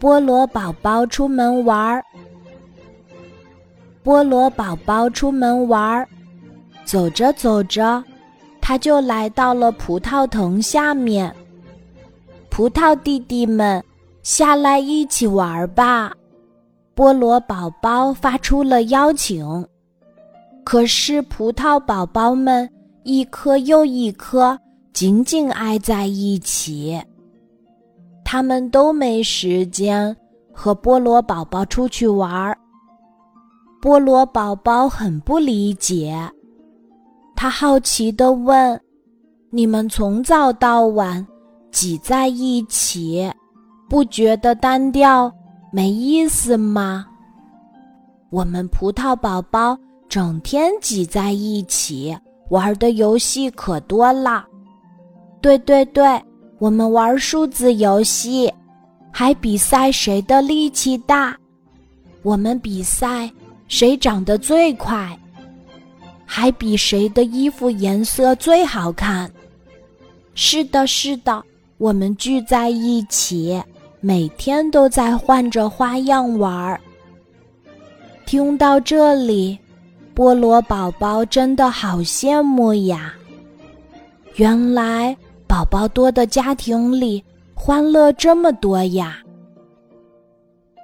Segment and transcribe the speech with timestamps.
[0.00, 2.04] 菠萝宝宝出门玩儿。
[4.04, 6.08] 菠萝宝宝出门玩儿，
[6.84, 8.02] 走着走着，
[8.60, 11.32] 他就来到了葡萄藤下面。
[12.50, 13.82] 葡萄弟弟们，
[14.24, 16.12] 下来一起玩吧！
[16.96, 19.66] 菠萝宝宝发出了邀请。
[20.64, 22.68] 可是葡萄宝宝们
[23.04, 24.58] 一颗又一颗
[24.92, 27.00] 紧紧挨在一起，
[28.32, 30.16] 他们都没时间
[30.54, 32.56] 和菠萝宝宝出去玩儿。
[33.82, 36.16] 菠萝宝宝很不理解，
[37.36, 38.80] 他好奇地问
[39.52, 41.26] ：“你们从早到晚
[41.70, 43.30] 挤在一起，
[43.86, 45.30] 不觉得单调、
[45.70, 47.04] 没意思吗？”
[48.32, 49.76] 我们葡萄宝宝
[50.08, 52.16] 整天挤在一起
[52.48, 54.46] 玩的游戏可多了。
[55.42, 56.18] 对对对，
[56.62, 58.48] 我们玩数字游戏，
[59.10, 61.36] 还比赛谁的力气大。
[62.22, 63.28] 我们比赛。
[63.68, 65.18] 谁长得最快，
[66.26, 69.32] 还比谁的衣服颜色最好看。
[70.34, 71.42] 是的，是的，
[71.78, 73.58] 我们聚在一起，
[74.00, 76.78] 每天都在换着花样玩儿。
[78.26, 79.58] 听到这里，
[80.14, 83.14] 菠萝宝宝真的好羡慕呀！
[84.34, 85.16] 原来
[85.52, 87.22] 宝宝多的家庭里，
[87.52, 89.18] 欢乐这么多呀！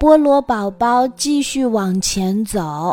[0.00, 2.92] 菠萝宝宝继续往前走，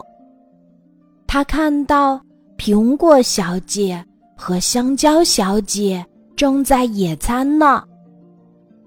[1.26, 2.22] 他看到
[2.60, 4.06] 苹果小姐
[4.38, 7.84] 和香蕉小姐正在野餐呢。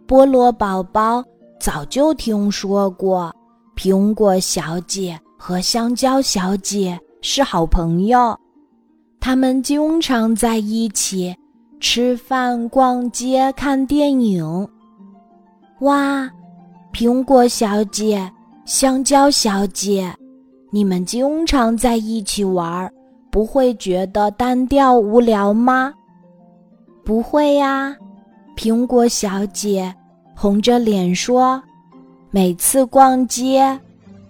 [0.07, 1.25] 菠萝宝宝
[1.59, 3.35] 早就听说过，
[3.75, 8.39] 苹果小姐和香蕉小姐是好朋友，
[9.19, 11.35] 他们经常在一起
[11.79, 14.69] 吃饭、逛街、看电影。
[15.81, 16.29] 哇！
[16.93, 18.31] 苹果小姐，
[18.65, 20.11] 香蕉小姐，
[20.71, 22.91] 你们经常在一起玩，
[23.31, 25.93] 不会觉得单调无聊吗？
[27.05, 27.95] 不会呀，
[28.57, 29.95] 苹果小姐
[30.35, 31.63] 红着脸说
[32.33, 33.79] ：“每次逛街，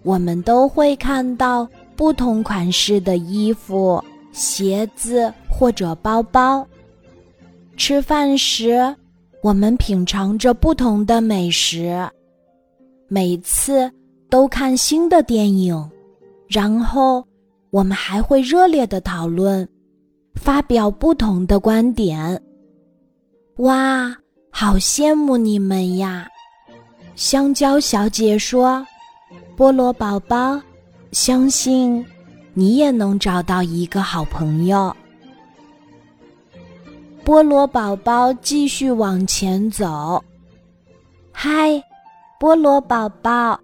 [0.03, 6.67] 我们都会看到不同款式的衣服、鞋子或者包包。
[7.77, 8.95] 吃饭时，
[9.43, 12.09] 我们品尝着不同的美食。”
[13.09, 13.89] 每次
[14.29, 15.91] 都看新的电影，
[16.49, 17.25] 然后
[17.71, 19.69] 我们还会热烈的讨论，
[20.35, 22.43] 发表不同的观点。
[23.59, 24.13] 哇，
[24.51, 26.27] 好羡慕你们呀！
[27.15, 28.85] 香蕉小姐说
[29.57, 30.61] ：“菠萝宝宝，
[31.13, 32.05] 相信
[32.55, 34.95] 你也能找到一个好朋友。”
[37.27, 40.23] 菠萝宝宝继续往前走，
[41.33, 41.83] 嗨。
[42.39, 43.59] 菠萝宝宝，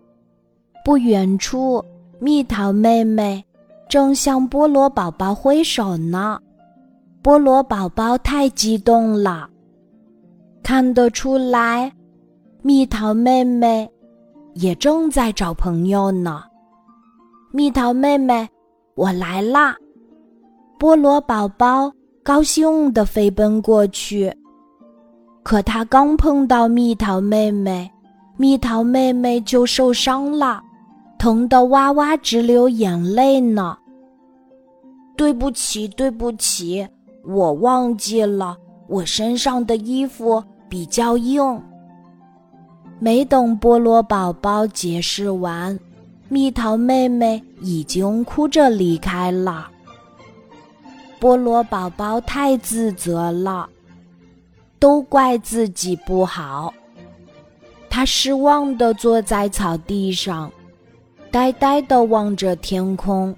[0.84, 1.80] 不远处，
[2.18, 3.44] 蜜桃妹妹
[3.88, 6.40] 正向菠萝宝宝挥手呢。
[7.22, 9.48] 菠萝宝宝太激动了，
[10.64, 11.92] 看得出来，
[12.62, 13.88] 蜜桃妹妹
[14.54, 16.42] 也正在找朋友呢。
[17.52, 18.48] 蜜桃妹妹，
[18.96, 19.76] 我来啦！
[20.80, 21.92] 菠萝宝宝
[22.24, 24.32] 高兴地飞奔过去，
[25.42, 27.90] 可他刚碰到蜜桃妹妹。
[28.36, 30.62] 蜜桃妹妹就受伤了，
[31.18, 33.76] 疼得哇哇直流眼泪呢。
[35.16, 36.86] 对不起，对不起，
[37.24, 38.56] 我忘记了，
[38.88, 41.60] 我身上的衣服比较硬。
[43.00, 45.76] 没等菠萝宝宝解释完，
[46.28, 49.68] 蜜桃妹妹已经哭着离开了。
[51.22, 53.68] 菠萝宝宝太自责了，
[54.80, 56.74] 都怪自己不好。
[57.88, 60.50] 他失望地坐在草地上，
[61.30, 63.32] 呆呆地望着天空。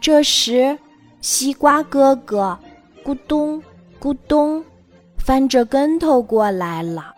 [0.00, 0.78] 这时，
[1.20, 2.58] 西瓜哥哥
[3.04, 3.62] 咕咚
[4.00, 4.64] 咕咚
[5.18, 7.12] 翻着跟头过来了。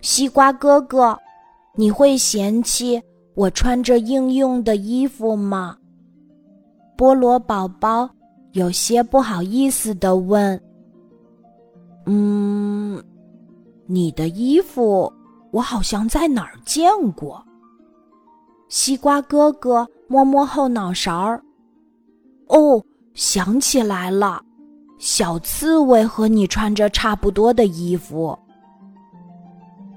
[0.00, 1.18] 西瓜哥哥，
[1.74, 3.02] 你会嫌弃
[3.34, 5.76] 我穿着硬硬的衣服吗？
[7.00, 8.06] 菠萝宝宝
[8.52, 10.60] 有些不好意思地问。
[12.04, 13.02] 嗯。
[13.86, 15.10] 你的衣服，
[15.50, 17.42] 我好像在哪儿见过。
[18.68, 21.42] 西瓜哥哥摸摸后脑勺儿，
[22.48, 24.42] 哦，想起来了，
[24.98, 28.38] 小刺猬和你穿着差不多的衣服。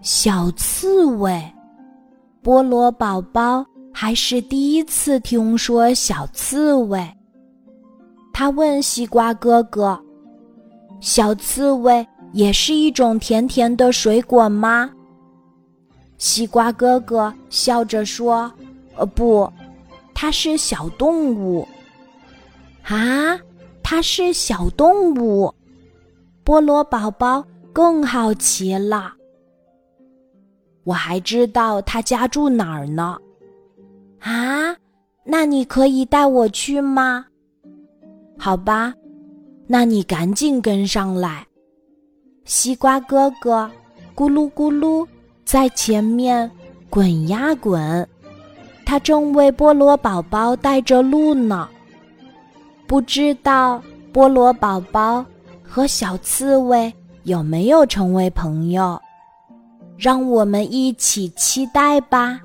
[0.02, 1.54] 小刺猬，
[2.42, 3.64] 菠萝宝宝
[3.94, 7.08] 还是第一次听说小刺猬。
[8.34, 9.98] 他问西瓜哥哥
[11.00, 14.90] ：“小刺猬。”也是一种甜甜的水果吗？
[16.18, 18.52] 西瓜哥哥笑着说
[18.98, 19.48] ：“呃，不，
[20.16, 21.68] 它是小动物。”
[22.90, 23.40] 啊，
[23.84, 25.54] 它是小动物。
[26.44, 29.14] 菠萝宝宝更好奇了。
[30.86, 33.16] 我还知道它家住哪儿呢。
[34.24, 34.74] 啊，
[35.26, 37.26] 那你可以带我去吗？
[38.38, 38.94] 好吧，
[39.68, 41.46] 那你赶紧跟上来。
[42.46, 43.70] 西瓜哥哥
[44.16, 45.06] 咕噜咕噜
[45.44, 46.50] 在前面
[46.90, 48.08] 滚呀滚，
[48.86, 51.68] 他正为菠萝宝宝带着路呢。
[52.88, 53.84] 不知道
[54.14, 55.26] 菠萝宝宝
[55.62, 56.94] 和小刺猬
[57.24, 58.98] 有没有成为朋友？
[59.98, 62.40] 让我们一起期待吧。